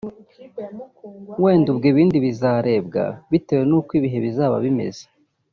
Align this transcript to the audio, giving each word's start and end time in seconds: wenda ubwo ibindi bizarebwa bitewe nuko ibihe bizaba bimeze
wenda 1.43 1.67
ubwo 1.73 1.85
ibindi 1.91 2.17
bizarebwa 2.25 3.03
bitewe 3.31 3.63
nuko 3.69 3.91
ibihe 3.99 4.17
bizaba 4.25 4.55
bimeze 4.65 5.03